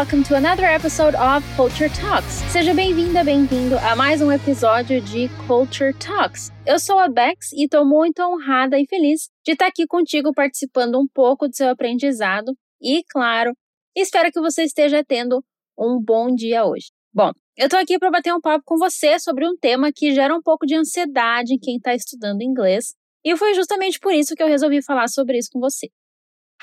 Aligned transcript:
welcome 0.00 0.22
to 0.22 0.34
another 0.34 0.64
episode 0.64 1.14
of 1.14 1.44
Culture 1.56 1.90
Talks. 1.90 2.40
Seja 2.50 2.72
bem-vinda, 2.72 3.22
bem-vindo 3.22 3.76
a 3.80 3.94
mais 3.94 4.22
um 4.22 4.32
episódio 4.32 4.98
de 4.98 5.28
Culture 5.46 5.92
Talks. 5.92 6.50
Eu 6.64 6.78
sou 6.78 6.98
a 6.98 7.06
Bex 7.06 7.52
e 7.52 7.64
estou 7.64 7.84
muito 7.84 8.22
honrada 8.22 8.80
e 8.80 8.86
feliz 8.86 9.28
de 9.44 9.52
estar 9.52 9.66
aqui 9.66 9.86
contigo 9.86 10.32
participando 10.32 10.98
um 10.98 11.06
pouco 11.06 11.46
do 11.46 11.54
seu 11.54 11.68
aprendizado 11.68 12.56
e, 12.80 13.02
claro, 13.10 13.52
espero 13.94 14.32
que 14.32 14.40
você 14.40 14.62
esteja 14.62 15.04
tendo 15.04 15.44
um 15.78 16.02
bom 16.02 16.34
dia 16.34 16.64
hoje. 16.64 16.86
Bom, 17.12 17.32
eu 17.54 17.66
estou 17.66 17.78
aqui 17.78 17.98
para 17.98 18.10
bater 18.10 18.32
um 18.32 18.40
papo 18.40 18.64
com 18.64 18.78
você 18.78 19.20
sobre 19.20 19.46
um 19.46 19.54
tema 19.54 19.92
que 19.94 20.14
gera 20.14 20.34
um 20.34 20.40
pouco 20.40 20.64
de 20.64 20.76
ansiedade 20.76 21.52
em 21.52 21.58
quem 21.58 21.76
está 21.76 21.94
estudando 21.94 22.40
inglês, 22.40 22.94
e 23.22 23.36
foi 23.36 23.52
justamente 23.52 24.00
por 24.00 24.14
isso 24.14 24.34
que 24.34 24.42
eu 24.42 24.48
resolvi 24.48 24.82
falar 24.82 25.08
sobre 25.08 25.36
isso 25.36 25.50
com 25.52 25.60
você. 25.60 25.90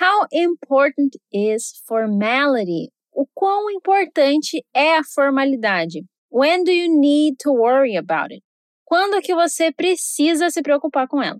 How 0.01 0.25
important 0.33 1.19
is 1.31 1.83
formality? 1.85 2.96
O 3.17 3.25
quão 3.33 3.71
importante 3.71 4.63
é 4.75 4.95
a 4.95 5.01
formalidade? 5.03 6.05
When 6.31 6.63
do 6.63 6.69
you 6.69 6.99
need 6.99 7.37
to 7.39 7.49
worry 7.51 7.97
about 7.97 8.31
it? 8.31 8.43
Quando 8.85 9.19
que 9.23 9.33
você 9.33 9.71
precisa 9.71 10.51
se 10.51 10.61
preocupar 10.61 11.07
com 11.07 11.19
ela? 11.19 11.39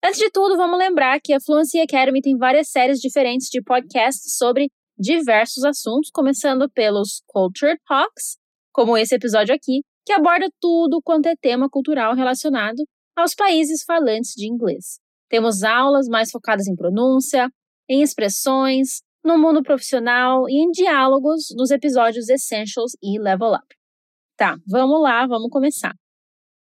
Antes 0.00 0.20
de 0.20 0.30
tudo, 0.30 0.56
vamos 0.56 0.78
lembrar 0.78 1.20
que 1.20 1.32
a 1.32 1.40
Fluency 1.40 1.80
Academy 1.80 2.20
tem 2.20 2.38
várias 2.38 2.68
séries 2.68 3.00
diferentes 3.00 3.48
de 3.48 3.60
podcasts 3.60 4.36
sobre 4.36 4.68
diversos 4.96 5.64
assuntos, 5.64 6.08
começando 6.08 6.70
pelos 6.70 7.20
Culture 7.26 7.76
Talks, 7.84 8.36
como 8.72 8.96
esse 8.96 9.16
episódio 9.16 9.52
aqui, 9.52 9.82
que 10.06 10.12
aborda 10.12 10.48
tudo 10.60 11.02
quanto 11.02 11.26
é 11.26 11.34
tema 11.34 11.68
cultural 11.68 12.14
relacionado 12.14 12.84
aos 13.16 13.34
países 13.34 13.82
falantes 13.82 14.34
de 14.36 14.46
inglês. 14.46 15.00
Temos 15.28 15.64
aulas 15.64 16.06
mais 16.06 16.30
focadas 16.30 16.68
em 16.68 16.76
pronúncia, 16.76 17.50
em 17.88 18.02
expressões, 18.02 19.02
no 19.24 19.38
mundo 19.38 19.62
profissional 19.62 20.48
e 20.48 20.54
em 20.54 20.70
diálogos 20.70 21.54
nos 21.56 21.70
episódios 21.70 22.28
Essentials 22.28 22.92
e 23.02 23.18
Level 23.20 23.52
Up. 23.52 23.66
Tá, 24.36 24.58
vamos 24.66 25.00
lá, 25.00 25.26
vamos 25.26 25.50
começar. 25.50 25.94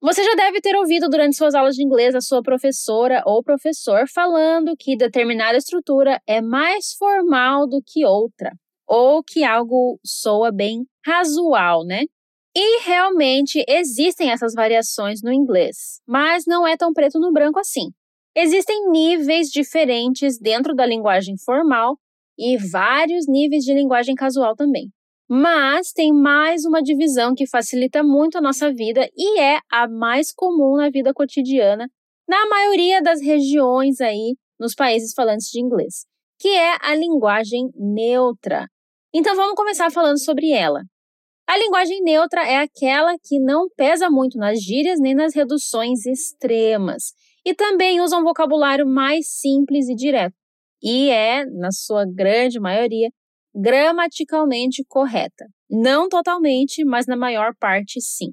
Você 0.00 0.22
já 0.22 0.34
deve 0.34 0.60
ter 0.60 0.76
ouvido 0.76 1.08
durante 1.08 1.34
suas 1.34 1.54
aulas 1.54 1.76
de 1.76 1.82
inglês 1.82 2.14
a 2.14 2.20
sua 2.20 2.42
professora 2.42 3.22
ou 3.24 3.42
professor 3.42 4.04
falando 4.06 4.76
que 4.78 4.96
determinada 4.96 5.56
estrutura 5.56 6.20
é 6.26 6.42
mais 6.42 6.92
formal 6.92 7.66
do 7.66 7.82
que 7.82 8.04
outra, 8.04 8.52
ou 8.86 9.22
que 9.24 9.42
algo 9.44 9.98
soa 10.04 10.52
bem 10.52 10.84
casual, 11.02 11.86
né? 11.86 12.04
E 12.54 12.82
realmente 12.84 13.64
existem 13.66 14.30
essas 14.30 14.52
variações 14.52 15.22
no 15.22 15.32
inglês, 15.32 16.02
mas 16.06 16.44
não 16.46 16.66
é 16.66 16.76
tão 16.76 16.92
preto 16.92 17.18
no 17.18 17.32
branco 17.32 17.58
assim. 17.58 17.88
Existem 18.36 18.90
níveis 18.90 19.48
diferentes 19.48 20.38
dentro 20.38 20.74
da 20.74 20.84
linguagem 20.84 21.36
formal 21.38 21.96
e 22.38 22.56
vários 22.56 23.26
níveis 23.26 23.64
de 23.64 23.72
linguagem 23.72 24.14
casual 24.14 24.54
também. 24.54 24.90
Mas 25.28 25.92
tem 25.92 26.12
mais 26.12 26.64
uma 26.64 26.82
divisão 26.82 27.34
que 27.34 27.46
facilita 27.46 28.02
muito 28.02 28.36
a 28.36 28.40
nossa 28.40 28.72
vida 28.72 29.08
e 29.16 29.40
é 29.40 29.58
a 29.70 29.88
mais 29.88 30.32
comum 30.32 30.76
na 30.76 30.90
vida 30.90 31.14
cotidiana, 31.14 31.88
na 32.28 32.46
maioria 32.46 33.00
das 33.02 33.20
regiões 33.22 34.00
aí 34.00 34.36
nos 34.58 34.74
países 34.74 35.12
falantes 35.14 35.48
de 35.48 35.60
inglês, 35.60 36.06
que 36.38 36.48
é 36.48 36.76
a 36.80 36.94
linguagem 36.94 37.70
neutra. 37.74 38.66
Então 39.14 39.34
vamos 39.34 39.54
começar 39.54 39.90
falando 39.90 40.22
sobre 40.22 40.50
ela. 40.50 40.82
A 41.46 41.58
linguagem 41.58 42.02
neutra 42.02 42.42
é 42.42 42.56
aquela 42.56 43.16
que 43.22 43.38
não 43.38 43.68
pesa 43.76 44.08
muito 44.08 44.38
nas 44.38 44.62
gírias 44.62 44.98
nem 44.98 45.14
nas 45.14 45.34
reduções 45.34 46.06
extremas 46.06 47.12
e 47.44 47.54
também 47.54 48.00
usa 48.00 48.16
um 48.16 48.24
vocabulário 48.24 48.86
mais 48.86 49.28
simples 49.28 49.88
e 49.88 49.94
direto. 49.94 50.34
E 50.84 51.08
é, 51.08 51.46
na 51.46 51.72
sua 51.72 52.04
grande 52.04 52.60
maioria, 52.60 53.08
gramaticalmente 53.54 54.84
correta. 54.86 55.46
Não 55.70 56.08
totalmente, 56.08 56.84
mas 56.84 57.06
na 57.06 57.16
maior 57.16 57.54
parte 57.58 58.00
sim. 58.02 58.30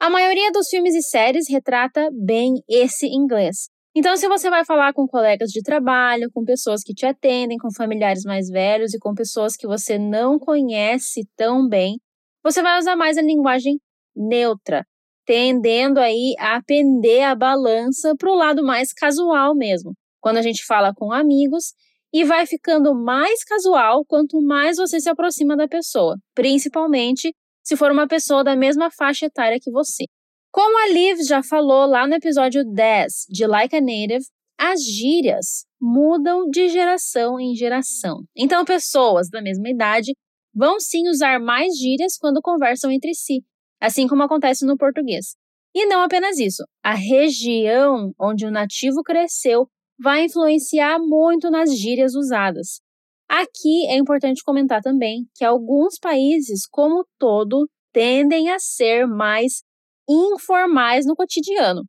A 0.00 0.08
maioria 0.08 0.50
dos 0.50 0.68
filmes 0.68 0.94
e 0.94 1.02
séries 1.02 1.44
retrata 1.48 2.08
bem 2.12 2.54
esse 2.68 3.06
inglês. 3.06 3.68
Então, 3.94 4.16
se 4.16 4.26
você 4.26 4.48
vai 4.48 4.64
falar 4.64 4.94
com 4.94 5.06
colegas 5.06 5.50
de 5.50 5.62
trabalho, 5.62 6.30
com 6.32 6.44
pessoas 6.44 6.82
que 6.82 6.94
te 6.94 7.04
atendem, 7.04 7.58
com 7.58 7.68
familiares 7.76 8.24
mais 8.24 8.48
velhos 8.48 8.94
e 8.94 8.98
com 8.98 9.12
pessoas 9.12 9.54
que 9.54 9.66
você 9.66 9.98
não 9.98 10.38
conhece 10.38 11.28
tão 11.36 11.68
bem, 11.68 12.00
você 12.42 12.62
vai 12.62 12.78
usar 12.78 12.96
mais 12.96 13.18
a 13.18 13.22
linguagem 13.22 13.78
neutra, 14.16 14.82
tendendo 15.26 15.98
aí 15.98 16.34
a 16.38 16.60
pender 16.62 17.22
a 17.22 17.34
balança 17.34 18.14
para 18.18 18.30
o 18.30 18.34
lado 18.34 18.64
mais 18.64 18.92
casual 18.94 19.54
mesmo. 19.54 19.92
Quando 20.22 20.38
a 20.38 20.42
gente 20.42 20.64
fala 20.64 20.94
com 20.94 21.12
amigos 21.12 21.74
e 22.14 22.24
vai 22.24 22.46
ficando 22.46 22.94
mais 22.94 23.42
casual 23.42 24.04
quanto 24.06 24.40
mais 24.40 24.76
você 24.76 25.00
se 25.00 25.10
aproxima 25.10 25.56
da 25.56 25.66
pessoa, 25.66 26.16
principalmente 26.34 27.34
se 27.64 27.76
for 27.76 27.90
uma 27.90 28.06
pessoa 28.06 28.44
da 28.44 28.54
mesma 28.54 28.90
faixa 28.90 29.26
etária 29.26 29.58
que 29.60 29.70
você. 29.70 30.04
Como 30.52 30.78
a 30.84 30.88
Liv 30.88 31.18
já 31.26 31.42
falou 31.42 31.86
lá 31.86 32.06
no 32.06 32.14
episódio 32.14 32.62
10 32.64 33.26
de 33.30 33.46
Like 33.46 33.74
a 33.74 33.80
Native, 33.80 34.24
as 34.58 34.80
gírias 34.84 35.64
mudam 35.80 36.48
de 36.48 36.68
geração 36.68 37.40
em 37.40 37.56
geração. 37.56 38.22
Então, 38.36 38.64
pessoas 38.64 39.28
da 39.28 39.42
mesma 39.42 39.68
idade 39.70 40.14
vão 40.54 40.78
sim 40.78 41.08
usar 41.08 41.40
mais 41.40 41.76
gírias 41.76 42.16
quando 42.16 42.40
conversam 42.40 42.92
entre 42.92 43.12
si, 43.14 43.42
assim 43.80 44.06
como 44.06 44.22
acontece 44.22 44.64
no 44.64 44.76
português. 44.76 45.34
E 45.74 45.86
não 45.86 46.02
apenas 46.02 46.38
isso, 46.38 46.62
a 46.84 46.94
região 46.94 48.12
onde 48.20 48.44
o 48.44 48.50
nativo 48.50 49.02
cresceu 49.02 49.66
vai 50.02 50.24
influenciar 50.24 50.98
muito 50.98 51.50
nas 51.50 51.76
gírias 51.76 52.14
usadas. 52.14 52.80
Aqui 53.28 53.86
é 53.86 53.96
importante 53.96 54.42
comentar 54.44 54.82
também 54.82 55.26
que 55.34 55.44
alguns 55.44 55.98
países, 55.98 56.66
como 56.66 57.06
todo, 57.18 57.68
tendem 57.92 58.50
a 58.50 58.58
ser 58.58 59.06
mais 59.06 59.62
informais 60.08 61.06
no 61.06 61.14
cotidiano. 61.14 61.82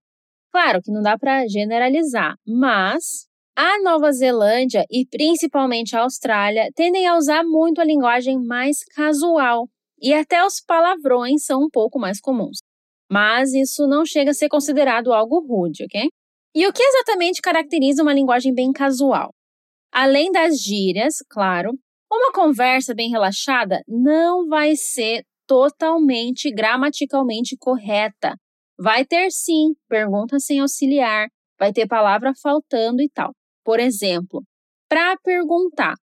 Claro 0.52 0.80
que 0.84 0.92
não 0.92 1.02
dá 1.02 1.18
para 1.18 1.48
generalizar, 1.48 2.36
mas 2.46 3.28
a 3.56 3.82
Nova 3.82 4.12
Zelândia 4.12 4.86
e 4.90 5.06
principalmente 5.08 5.96
a 5.96 6.04
Austrália 6.04 6.70
tendem 6.76 7.08
a 7.08 7.18
usar 7.18 7.44
muito 7.44 7.82
a 7.82 7.86
linguagem 7.86 8.38
mais 8.40 8.84
casual 8.96 9.68
e 10.00 10.14
até 10.14 10.46
os 10.46 10.62
palavrões 10.62 11.46
são 11.46 11.64
um 11.64 11.70
pouco 11.70 12.00
mais 12.00 12.20
comuns. 12.20 12.58
Mas 13.12 13.54
isso 13.54 13.88
não 13.88 14.06
chega 14.06 14.32
a 14.32 14.34
ser 14.34 14.50
considerado 14.50 15.12
algo 15.12 15.40
rude, 15.40 15.86
ok? 15.86 16.10
E 16.56 16.68
o 16.68 16.74
que 16.74 16.84
exatamente 16.84 17.42
caracteriza 17.42 18.04
uma 18.04 18.14
linguagem 18.14 18.54
bem 18.54 18.72
casual? 18.72 19.34
Além 19.92 20.32
das 20.32 20.60
gírias, 20.60 21.18
claro, 21.30 21.72
uma 22.12 22.32
conversa 22.32 22.94
bem 22.94 23.10
relaxada 23.10 23.82
não 23.88 24.48
vai 24.48 24.76
ser 24.76 25.24
totalmente 25.48 26.52
gramaticalmente 26.52 27.58
correta. 27.58 28.36
Vai 28.80 29.06
ter 29.06 29.32
sim 29.32 29.74
pergunta 29.88 30.40
sem 30.40 30.60
auxiliar, 30.60 31.28
vai 31.60 31.74
ter 31.74 31.88
palavra 31.88 32.34
faltando 32.42 33.02
e 33.02 33.10
tal. 33.10 33.32
Por 33.64 33.80
exemplo, 33.80 34.44
para 34.90 35.18
perguntar: 35.24 35.96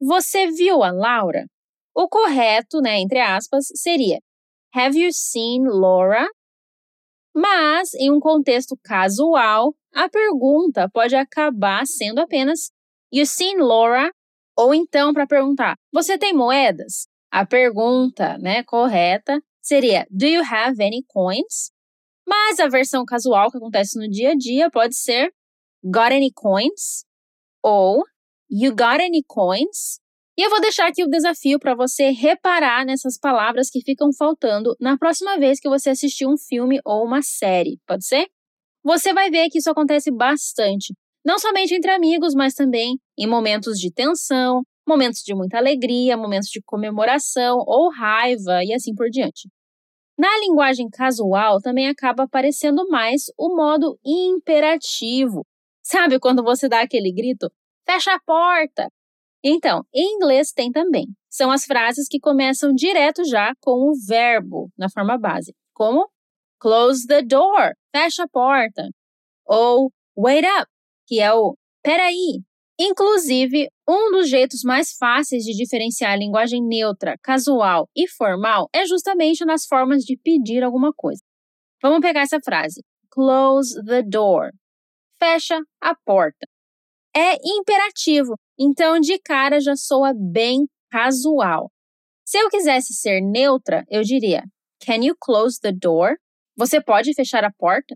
Você 0.00 0.50
viu 0.50 0.82
a 0.82 0.90
Laura? 0.90 1.44
O 1.94 2.08
correto, 2.08 2.80
né, 2.80 2.98
entre 2.98 3.20
aspas, 3.20 3.66
seria 3.74 4.18
Have 4.74 4.98
you 4.98 5.12
seen 5.12 5.64
Laura? 5.64 6.26
Mas, 7.34 7.94
em 7.94 8.10
um 8.10 8.20
contexto 8.20 8.76
casual, 8.84 9.74
a 9.94 10.08
pergunta 10.08 10.88
pode 10.90 11.14
acabar 11.14 11.86
sendo 11.86 12.20
apenas 12.20 12.70
You 13.12 13.26
seen 13.26 13.58
Laura? 13.58 14.10
Ou 14.56 14.74
então, 14.74 15.12
para 15.14 15.26
perguntar, 15.26 15.76
você 15.92 16.18
tem 16.18 16.34
moedas? 16.34 17.06
A 17.30 17.46
pergunta 17.46 18.36
né, 18.38 18.62
correta 18.62 19.42
seria 19.62 20.06
Do 20.10 20.26
you 20.26 20.42
have 20.42 20.82
any 20.82 21.02
coins? 21.08 21.72
Mas 22.28 22.60
a 22.60 22.68
versão 22.68 23.04
casual 23.04 23.50
que 23.50 23.56
acontece 23.56 23.98
no 23.98 24.08
dia 24.08 24.32
a 24.32 24.34
dia 24.34 24.70
pode 24.70 24.96
ser 24.96 25.32
Got 25.84 26.12
any 26.12 26.30
coins? 26.34 27.04
Ou 27.62 28.02
You 28.50 28.72
got 28.72 29.00
any 29.00 29.22
coins? 29.26 30.01
E 30.36 30.42
eu 30.42 30.48
vou 30.48 30.60
deixar 30.62 30.88
aqui 30.88 31.04
o 31.04 31.08
desafio 31.08 31.58
para 31.58 31.74
você 31.74 32.10
reparar 32.10 32.86
nessas 32.86 33.18
palavras 33.18 33.68
que 33.68 33.82
ficam 33.82 34.10
faltando 34.16 34.74
na 34.80 34.96
próxima 34.96 35.38
vez 35.38 35.60
que 35.60 35.68
você 35.68 35.90
assistir 35.90 36.26
um 36.26 36.38
filme 36.38 36.80
ou 36.86 37.04
uma 37.04 37.20
série, 37.20 37.78
pode 37.86 38.06
ser? 38.06 38.28
Você 38.82 39.12
vai 39.12 39.30
ver 39.30 39.50
que 39.50 39.58
isso 39.58 39.70
acontece 39.70 40.10
bastante, 40.10 40.94
não 41.24 41.38
somente 41.38 41.74
entre 41.74 41.90
amigos, 41.90 42.34
mas 42.34 42.54
também 42.54 42.98
em 43.18 43.26
momentos 43.26 43.78
de 43.78 43.92
tensão, 43.92 44.62
momentos 44.88 45.20
de 45.20 45.34
muita 45.34 45.58
alegria, 45.58 46.16
momentos 46.16 46.48
de 46.48 46.62
comemoração 46.62 47.58
ou 47.66 47.90
raiva 47.90 48.64
e 48.64 48.72
assim 48.72 48.94
por 48.94 49.10
diante. 49.10 49.50
Na 50.18 50.28
linguagem 50.38 50.88
casual 50.88 51.60
também 51.60 51.88
acaba 51.88 52.24
aparecendo 52.24 52.88
mais 52.88 53.24
o 53.36 53.54
modo 53.54 53.98
imperativo. 54.04 55.44
Sabe 55.82 56.18
quando 56.18 56.42
você 56.42 56.68
dá 56.68 56.80
aquele 56.80 57.12
grito? 57.12 57.50
Fecha 57.86 58.14
a 58.14 58.20
porta! 58.20 58.88
Então, 59.44 59.84
em 59.92 60.16
inglês 60.16 60.52
tem 60.52 60.70
também. 60.70 61.06
São 61.28 61.50
as 61.50 61.64
frases 61.64 62.06
que 62.08 62.20
começam 62.20 62.72
direto 62.72 63.24
já 63.24 63.52
com 63.60 63.90
o 63.90 63.94
verbo 64.06 64.70
na 64.78 64.88
forma 64.88 65.18
base, 65.18 65.54
como 65.74 66.08
close 66.60 67.06
the 67.06 67.22
door, 67.22 67.72
fecha 67.94 68.24
a 68.24 68.28
porta, 68.28 68.88
ou 69.44 69.90
wait 70.16 70.44
up, 70.44 70.66
que 71.06 71.18
é 71.20 71.32
o 71.32 71.56
peraí, 71.82 72.42
Inclusive, 72.84 73.68
um 73.88 74.10
dos 74.10 74.28
jeitos 74.28 74.62
mais 74.64 74.92
fáceis 74.96 75.44
de 75.44 75.52
diferenciar 75.52 76.12
a 76.12 76.16
linguagem 76.16 76.60
neutra, 76.60 77.16
casual 77.22 77.88
e 77.94 78.08
formal 78.08 78.68
é 78.74 78.84
justamente 78.86 79.44
nas 79.44 79.66
formas 79.66 80.02
de 80.02 80.16
pedir 80.16 80.64
alguma 80.64 80.92
coisa. 80.92 81.22
Vamos 81.80 82.00
pegar 82.00 82.22
essa 82.22 82.40
frase: 82.40 82.82
close 83.10 83.80
the 83.84 84.02
door. 84.02 84.50
Fecha 85.18 85.60
a 85.80 85.94
porta. 85.94 86.46
É 87.14 87.36
imperativo, 87.44 88.34
então 88.58 89.00
de 89.00 89.18
cara 89.18 89.60
já 89.60 89.74
soa 89.76 90.12
bem 90.14 90.66
casual. 90.90 91.70
Se 92.24 92.38
eu 92.38 92.48
quisesse 92.48 92.94
ser 92.94 93.20
neutra, 93.20 93.84
eu 93.88 94.02
diria: 94.02 94.42
Can 94.84 95.04
you 95.04 95.16
close 95.20 95.58
the 95.60 95.72
door? 95.72 96.16
Você 96.56 96.82
pode 96.82 97.14
fechar 97.14 97.44
a 97.44 97.52
porta? 97.52 97.94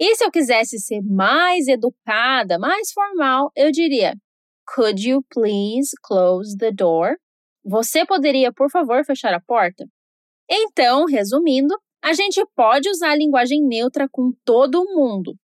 E 0.00 0.16
se 0.16 0.24
eu 0.24 0.30
quisesse 0.30 0.78
ser 0.78 1.00
mais 1.02 1.68
educada, 1.68 2.58
mais 2.58 2.90
formal, 2.92 3.50
eu 3.54 3.70
diria: 3.70 4.14
Could 4.74 5.08
you 5.08 5.22
please 5.30 5.90
close 6.02 6.56
the 6.56 6.72
door? 6.72 7.16
Você 7.64 8.04
poderia, 8.04 8.52
por 8.52 8.70
favor, 8.70 9.04
fechar 9.04 9.32
a 9.32 9.40
porta? 9.40 9.84
Então, 10.50 11.04
resumindo, 11.04 11.74
a 12.02 12.12
gente 12.12 12.44
pode 12.56 12.88
usar 12.90 13.12
a 13.12 13.16
linguagem 13.16 13.62
neutra 13.62 14.08
com 14.10 14.32
todo 14.44 14.84
mundo. 14.84 15.36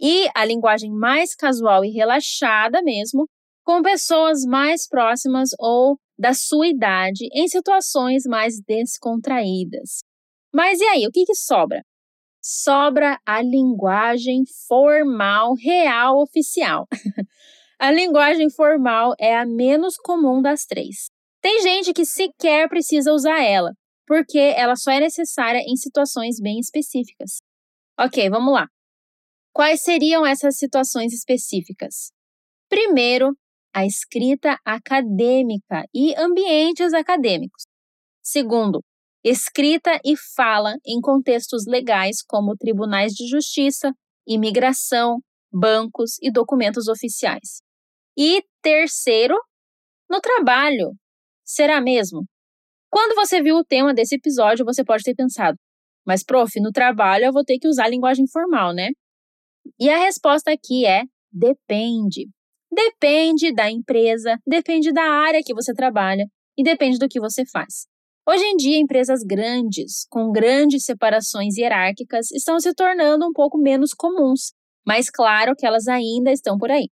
E 0.00 0.28
a 0.34 0.46
linguagem 0.46 0.90
mais 0.90 1.34
casual 1.34 1.84
e 1.84 1.90
relaxada 1.90 2.80
mesmo, 2.82 3.28
com 3.64 3.82
pessoas 3.82 4.44
mais 4.44 4.88
próximas 4.88 5.50
ou 5.58 5.98
da 6.18 6.34
sua 6.34 6.68
idade 6.68 7.28
em 7.32 7.48
situações 7.48 8.24
mais 8.26 8.60
descontraídas. 8.60 10.00
Mas 10.52 10.80
e 10.80 10.84
aí, 10.84 11.06
o 11.06 11.10
que, 11.10 11.24
que 11.24 11.34
sobra? 11.34 11.82
sobra 12.42 13.18
a 13.26 13.42
linguagem 13.42 14.44
formal 14.66 15.54
real 15.54 16.20
oficial. 16.22 16.86
a 17.78 17.90
linguagem 17.90 18.50
formal 18.50 19.14
é 19.18 19.36
a 19.36 19.46
menos 19.46 19.96
comum 19.96 20.40
das 20.40 20.64
três. 20.64 21.10
Tem 21.42 21.62
gente 21.62 21.92
que 21.92 22.04
sequer 22.04 22.68
precisa 22.68 23.12
usar 23.12 23.42
ela, 23.42 23.72
porque 24.06 24.38
ela 24.38 24.76
só 24.76 24.90
é 24.90 25.00
necessária 25.00 25.60
em 25.66 25.76
situações 25.76 26.40
bem 26.40 26.58
específicas. 26.58 27.38
Ok, 27.98 28.28
vamos 28.30 28.52
lá. 28.52 28.66
Quais 29.52 29.82
seriam 29.82 30.24
essas 30.24 30.56
situações 30.56 31.12
específicas? 31.12 32.10
Primeiro, 32.68 33.36
a 33.74 33.86
escrita 33.86 34.58
acadêmica 34.64 35.84
e 35.94 36.14
ambientes 36.16 36.92
acadêmicos. 36.92 37.64
Segundo, 38.22 38.82
escrita 39.24 39.98
e 40.04 40.16
fala 40.34 40.74
em 40.86 41.00
contextos 41.00 41.64
legais 41.66 42.22
como 42.26 42.56
tribunais 42.56 43.12
de 43.12 43.26
justiça, 43.28 43.92
imigração, 44.26 45.18
bancos 45.52 46.16
e 46.22 46.30
documentos 46.30 46.88
oficiais. 46.88 47.62
E 48.16 48.42
terceiro, 48.62 49.36
no 50.08 50.20
trabalho. 50.20 50.92
Será 51.44 51.80
mesmo? 51.80 52.24
Quando 52.90 53.14
você 53.14 53.40
viu 53.42 53.56
o 53.56 53.64
tema 53.64 53.94
desse 53.94 54.16
episódio, 54.16 54.64
você 54.64 54.84
pode 54.84 55.02
ter 55.04 55.14
pensado: 55.14 55.56
mas, 56.06 56.24
prof, 56.24 56.60
no 56.60 56.72
trabalho 56.72 57.26
eu 57.26 57.32
vou 57.32 57.44
ter 57.44 57.58
que 57.58 57.68
usar 57.68 57.88
linguagem 57.88 58.26
formal, 58.26 58.72
né? 58.74 58.88
E 59.78 59.88
a 59.88 59.98
resposta 59.98 60.52
aqui 60.52 60.86
é: 60.86 61.02
depende. 61.32 62.28
Depende 62.72 63.52
da 63.52 63.70
empresa, 63.70 64.38
depende 64.46 64.92
da 64.92 65.02
área 65.02 65.42
que 65.44 65.52
você 65.52 65.74
trabalha 65.74 66.24
e 66.56 66.62
depende 66.62 66.98
do 66.98 67.08
que 67.08 67.18
você 67.18 67.44
faz. 67.44 67.86
Hoje 68.28 68.44
em 68.44 68.56
dia, 68.56 68.78
empresas 68.78 69.22
grandes, 69.24 70.06
com 70.08 70.30
grandes 70.30 70.84
separações 70.84 71.56
hierárquicas, 71.56 72.30
estão 72.30 72.60
se 72.60 72.72
tornando 72.72 73.26
um 73.26 73.32
pouco 73.32 73.58
menos 73.58 73.92
comuns, 73.92 74.52
mas 74.86 75.10
claro 75.10 75.56
que 75.56 75.66
elas 75.66 75.88
ainda 75.88 76.30
estão 76.30 76.56
por 76.56 76.70
aí. 76.70 76.88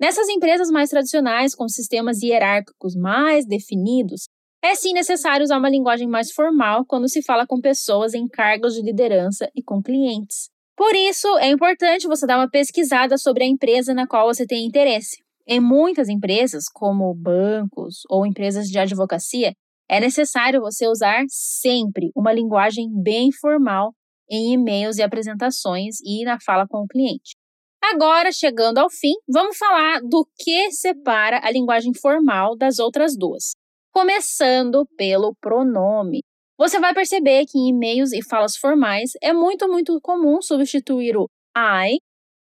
Nessas 0.00 0.28
empresas 0.28 0.70
mais 0.70 0.88
tradicionais, 0.88 1.54
com 1.54 1.68
sistemas 1.68 2.22
hierárquicos 2.22 2.94
mais 2.94 3.44
definidos, 3.44 4.28
é 4.62 4.74
sim 4.74 4.92
necessário 4.92 5.44
usar 5.44 5.58
uma 5.58 5.68
linguagem 5.68 6.08
mais 6.08 6.32
formal 6.32 6.84
quando 6.86 7.08
se 7.08 7.22
fala 7.22 7.46
com 7.46 7.60
pessoas 7.60 8.14
em 8.14 8.26
cargos 8.26 8.74
de 8.74 8.82
liderança 8.82 9.50
e 9.54 9.62
com 9.62 9.82
clientes. 9.82 10.48
Por 10.78 10.94
isso, 10.94 11.26
é 11.38 11.48
importante 11.48 12.06
você 12.06 12.24
dar 12.24 12.38
uma 12.38 12.48
pesquisada 12.48 13.18
sobre 13.18 13.42
a 13.42 13.48
empresa 13.48 13.92
na 13.92 14.06
qual 14.06 14.28
você 14.28 14.46
tem 14.46 14.64
interesse. 14.64 15.16
Em 15.44 15.58
muitas 15.58 16.08
empresas, 16.08 16.66
como 16.72 17.12
bancos 17.16 18.02
ou 18.08 18.24
empresas 18.24 18.68
de 18.68 18.78
advocacia, 18.78 19.54
é 19.90 19.98
necessário 19.98 20.60
você 20.60 20.86
usar 20.86 21.24
sempre 21.28 22.12
uma 22.14 22.32
linguagem 22.32 22.86
bem 23.02 23.32
formal 23.32 23.92
em 24.30 24.52
e-mails 24.52 24.98
e 24.98 25.02
apresentações 25.02 25.96
e 26.04 26.24
na 26.24 26.38
fala 26.40 26.64
com 26.68 26.84
o 26.84 26.86
cliente. 26.86 27.34
Agora, 27.82 28.30
chegando 28.30 28.78
ao 28.78 28.88
fim, 28.88 29.14
vamos 29.28 29.56
falar 29.56 30.00
do 30.02 30.28
que 30.38 30.70
separa 30.70 31.40
a 31.42 31.50
linguagem 31.50 31.92
formal 31.92 32.56
das 32.56 32.78
outras 32.78 33.16
duas. 33.18 33.56
Começando 33.90 34.86
pelo 34.96 35.34
pronome. 35.40 36.20
Você 36.58 36.80
vai 36.80 36.92
perceber 36.92 37.46
que 37.46 37.56
em 37.56 37.68
e-mails 37.68 38.12
e 38.12 38.20
falas 38.20 38.56
formais 38.56 39.12
é 39.22 39.32
muito, 39.32 39.68
muito 39.68 40.00
comum 40.00 40.42
substituir 40.42 41.16
o 41.16 41.30
I, 41.56 42.00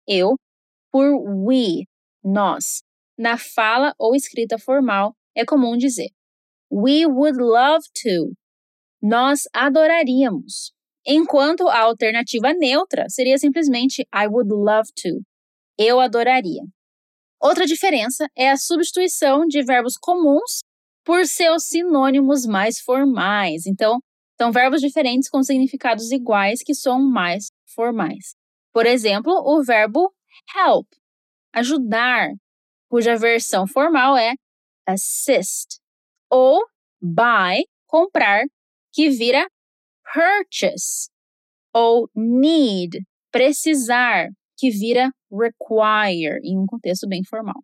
eu, 0.09 0.37
por 0.91 1.05
we, 1.47 1.85
nós. 2.25 2.83
Na 3.19 3.37
fala 3.37 3.95
ou 3.99 4.15
escrita 4.17 4.59
formal, 4.59 5.15
é 5.37 5.45
comum 5.45 5.77
dizer 5.77 6.09
We 6.73 7.07
would 7.07 7.39
love 7.39 7.85
to. 8.03 8.33
Nós 9.03 9.43
adoraríamos. 9.53 10.73
Enquanto 11.07 11.69
a 11.69 11.81
alternativa 11.81 12.55
neutra 12.55 13.05
seria 13.11 13.37
simplesmente 13.37 14.01
I 14.15 14.27
would 14.29 14.51
love 14.51 14.89
to. 15.03 15.21
Eu 15.79 16.01
adoraria. 16.01 16.63
Outra 17.39 17.67
diferença 17.67 18.27
é 18.35 18.51
a 18.51 18.57
substituição 18.57 19.47
de 19.47 19.63
verbos 19.63 19.95
comuns 20.01 20.63
por 21.07 21.25
seus 21.25 21.63
sinônimos 21.63 22.45
mais 22.45 22.81
formais. 22.81 23.65
Então, 23.65 24.01
são 24.37 24.51
verbos 24.51 24.81
diferentes 24.81 25.31
com 25.31 25.43
significados 25.43 26.11
iguais 26.11 26.63
que 26.63 26.75
são 26.75 27.01
mais 27.01 27.47
formais. 27.75 28.35
Por 28.73 28.85
exemplo, 28.85 29.33
o 29.33 29.63
verbo 29.63 30.13
help, 30.55 30.87
ajudar, 31.55 32.29
cuja 32.91 33.17
versão 33.17 33.67
formal 33.69 34.17
é 34.17 34.35
assist 34.87 35.79
ou 36.29 36.61
buy, 37.01 37.65
comprar, 37.87 38.45
que 38.93 39.09
vira 39.09 39.47
purchase, 40.13 41.09
ou 41.73 42.11
need, 42.15 43.01
precisar, 43.31 44.29
que 44.59 44.71
vira 44.71 45.11
require, 45.31 46.41
em 46.43 46.59
um 46.59 46.67
contexto 46.67 47.07
bem 47.09 47.23
formal. 47.25 47.63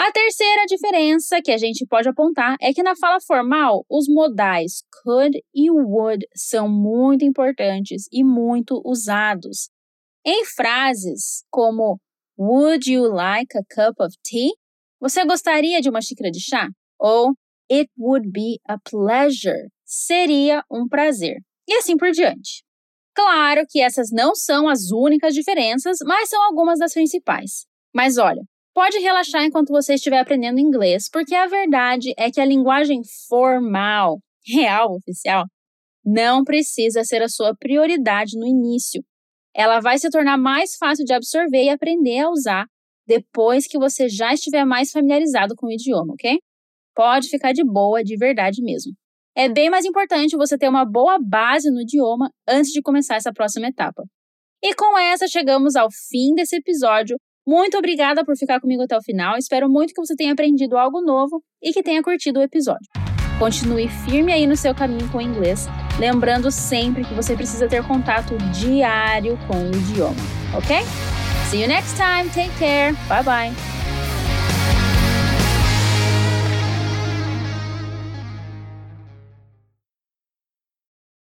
A 0.00 0.12
terceira 0.12 0.64
diferença 0.64 1.42
que 1.42 1.50
a 1.50 1.58
gente 1.58 1.84
pode 1.84 2.08
apontar 2.08 2.56
é 2.60 2.72
que 2.72 2.84
na 2.84 2.94
fala 2.94 3.18
formal, 3.20 3.84
os 3.90 4.06
modais 4.08 4.84
could 5.02 5.36
e 5.52 5.68
would 5.72 6.24
são 6.36 6.68
muito 6.68 7.24
importantes 7.24 8.04
e 8.12 8.22
muito 8.22 8.80
usados. 8.84 9.68
Em 10.24 10.44
frases 10.44 11.42
como 11.50 11.98
Would 12.38 12.88
you 12.88 13.12
like 13.12 13.58
a 13.58 13.62
cup 13.68 13.98
of 13.98 14.16
tea? 14.22 14.52
Você 15.00 15.24
gostaria 15.24 15.80
de 15.80 15.90
uma 15.90 16.00
xícara 16.00 16.30
de 16.30 16.40
chá? 16.40 16.68
Ou 17.00 17.34
It 17.68 17.90
would 17.98 18.30
be 18.30 18.60
a 18.68 18.78
pleasure. 18.78 19.68
Seria 19.84 20.62
um 20.70 20.86
prazer. 20.86 21.38
E 21.68 21.74
assim 21.74 21.96
por 21.96 22.12
diante. 22.12 22.62
Claro 23.16 23.64
que 23.68 23.80
essas 23.80 24.12
não 24.12 24.36
são 24.36 24.68
as 24.68 24.92
únicas 24.92 25.34
diferenças, 25.34 25.98
mas 26.06 26.28
são 26.28 26.40
algumas 26.44 26.78
das 26.78 26.94
principais. 26.94 27.66
Mas 27.92 28.16
olha, 28.16 28.42
pode 28.78 29.00
relaxar 29.00 29.42
enquanto 29.42 29.70
você 29.70 29.94
estiver 29.94 30.20
aprendendo 30.20 30.60
inglês, 30.60 31.08
porque 31.10 31.34
a 31.34 31.48
verdade 31.48 32.14
é 32.16 32.30
que 32.30 32.40
a 32.40 32.44
linguagem 32.44 33.02
formal, 33.28 34.20
real, 34.46 34.94
oficial, 34.94 35.46
não 36.04 36.44
precisa 36.44 37.02
ser 37.02 37.20
a 37.20 37.28
sua 37.28 37.56
prioridade 37.58 38.38
no 38.38 38.46
início. 38.46 39.02
Ela 39.52 39.80
vai 39.80 39.98
se 39.98 40.08
tornar 40.10 40.38
mais 40.38 40.76
fácil 40.76 41.04
de 41.04 41.12
absorver 41.12 41.64
e 41.64 41.70
aprender 41.70 42.20
a 42.20 42.30
usar 42.30 42.66
depois 43.04 43.66
que 43.66 43.80
você 43.80 44.08
já 44.08 44.32
estiver 44.32 44.64
mais 44.64 44.92
familiarizado 44.92 45.56
com 45.56 45.66
o 45.66 45.72
idioma, 45.72 46.12
ok? 46.12 46.38
Pode 46.94 47.30
ficar 47.30 47.52
de 47.52 47.64
boa, 47.64 48.04
de 48.04 48.16
verdade 48.16 48.62
mesmo. 48.62 48.92
É 49.36 49.48
bem 49.48 49.68
mais 49.68 49.84
importante 49.84 50.36
você 50.36 50.56
ter 50.56 50.68
uma 50.68 50.84
boa 50.84 51.18
base 51.18 51.68
no 51.68 51.80
idioma 51.80 52.30
antes 52.48 52.70
de 52.70 52.80
começar 52.80 53.16
essa 53.16 53.32
próxima 53.32 53.66
etapa. 53.66 54.04
E 54.62 54.72
com 54.72 54.96
essa 54.96 55.26
chegamos 55.26 55.74
ao 55.74 55.88
fim 55.90 56.32
desse 56.36 56.54
episódio. 56.54 57.16
Muito 57.48 57.78
obrigada 57.78 58.26
por 58.26 58.36
ficar 58.36 58.60
comigo 58.60 58.82
até 58.82 58.94
o 58.94 59.00
final. 59.00 59.38
Espero 59.38 59.70
muito 59.70 59.94
que 59.94 60.00
você 60.02 60.14
tenha 60.14 60.34
aprendido 60.34 60.76
algo 60.76 61.00
novo 61.00 61.42
e 61.62 61.72
que 61.72 61.82
tenha 61.82 62.02
curtido 62.02 62.40
o 62.40 62.42
episódio. 62.42 62.86
Continue 63.38 63.88
firme 63.88 64.30
aí 64.30 64.46
no 64.46 64.54
seu 64.54 64.74
caminho 64.74 65.08
com 65.10 65.16
o 65.16 65.22
inglês, 65.22 65.66
lembrando 65.98 66.50
sempre 66.50 67.06
que 67.06 67.14
você 67.14 67.34
precisa 67.34 67.66
ter 67.66 67.82
contato 67.86 68.36
diário 68.52 69.38
com 69.46 69.56
o 69.62 69.74
idioma, 69.74 70.14
ok? 70.54 70.76
See 71.48 71.62
you 71.62 71.68
next 71.68 71.96
time. 71.96 72.28
Take 72.34 72.54
care. 72.58 72.94
Bye 73.08 73.22
bye. 73.22 73.77